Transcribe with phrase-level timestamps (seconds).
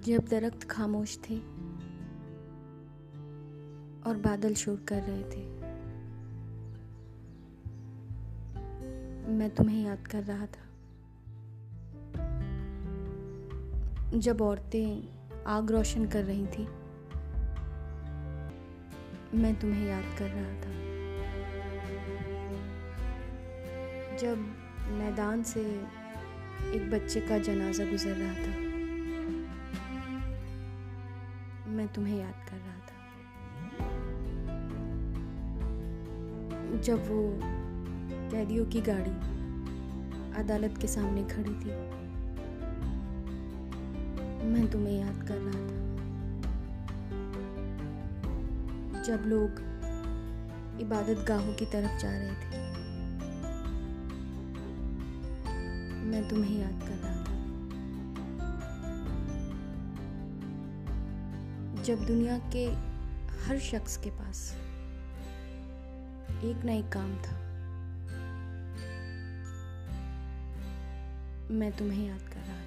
[0.00, 1.38] जब दरख्त खामोश थे
[4.06, 5.46] और बादल शोर कर रहे थे।
[9.32, 10.66] मैं तुम्हें याद कर रहा था।
[14.18, 15.08] जब औरतें
[15.46, 16.64] आग रोशन कर रही थी,
[19.38, 20.80] मैं तुम्हें याद कर रहा था।
[24.16, 24.36] जब
[24.88, 25.60] मैदान से
[26.74, 28.69] एक बच्चे का जनाजा गुजर रहा था
[31.80, 32.96] मैं तुम्हें याद कर रहा था।
[36.80, 37.20] जब वो
[38.30, 39.14] कैदियों की गाड़ी
[40.40, 41.70] अदालत के सामने खड़ी थी,
[44.46, 45.78] मैं तुम्हें याद कर रहा था।
[49.02, 49.50] जब लोग
[50.80, 52.58] इबादत गाहों की तरफ़ जा रहे थे,
[56.04, 57.29] मैं तुम्हें याद कर रहा था।
[61.84, 62.64] जब दुनिया के
[63.42, 64.40] हर शख्स के पास
[66.44, 67.36] एक ना एक काम था,
[71.50, 72.59] मैं तुम्हें याद कर रहा